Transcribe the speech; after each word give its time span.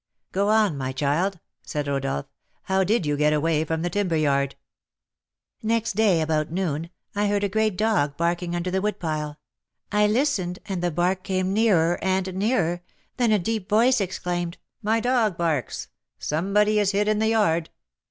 "Go 0.31 0.49
on, 0.49 0.79
my 0.79 0.91
child," 0.93 1.39
said 1.61 1.87
Rodolph. 1.87 2.25
"How 2.63 2.83
did 2.83 3.05
you 3.05 3.15
get 3.15 3.33
away 3.33 3.63
from 3.63 3.83
the 3.83 3.89
timber 3.91 4.15
yard?" 4.15 4.55
"Next 5.61 5.93
day, 5.95 6.21
about 6.21 6.49
noon, 6.51 6.89
I 7.13 7.27
heard 7.27 7.43
a 7.43 7.47
great 7.49 7.77
dog 7.77 8.17
barking 8.17 8.55
under 8.55 8.71
the 8.71 8.81
wood 8.81 8.99
pile. 8.99 9.37
I 9.91 10.07
listened, 10.07 10.57
and 10.65 10.81
the 10.81 10.89
bark 10.89 11.21
came 11.23 11.53
nearer 11.53 12.03
and 12.03 12.33
nearer; 12.33 12.81
then 13.17 13.31
a 13.31 13.37
deep 13.37 13.69
voice 13.69 14.01
exclaimed, 14.01 14.57
'My 14.81 15.01
dog 15.01 15.37
barks, 15.37 15.89
somebody 16.17 16.79
is 16.79 16.93
hid 16.93 17.07
in 17.07 17.19
the 17.19 17.27
yard!' 17.29 17.69